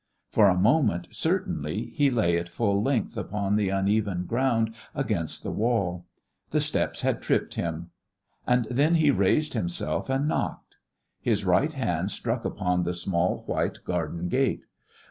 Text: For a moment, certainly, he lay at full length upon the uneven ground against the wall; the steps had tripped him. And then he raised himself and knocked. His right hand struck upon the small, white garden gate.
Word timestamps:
For 0.31 0.47
a 0.49 0.57
moment, 0.57 1.09
certainly, 1.11 1.91
he 1.93 2.09
lay 2.09 2.35
at 2.39 2.49
full 2.49 2.81
length 2.81 3.15
upon 3.15 3.55
the 3.55 3.69
uneven 3.69 4.25
ground 4.25 4.73
against 4.95 5.43
the 5.43 5.51
wall; 5.51 6.07
the 6.49 6.59
steps 6.59 7.01
had 7.01 7.21
tripped 7.21 7.53
him. 7.53 7.91
And 8.47 8.65
then 8.71 8.95
he 8.95 9.11
raised 9.11 9.53
himself 9.53 10.09
and 10.09 10.27
knocked. 10.27 10.77
His 11.21 11.45
right 11.45 11.73
hand 11.73 12.09
struck 12.09 12.45
upon 12.45 12.81
the 12.81 12.95
small, 12.95 13.43
white 13.45 13.77
garden 13.85 14.27
gate. 14.27 14.65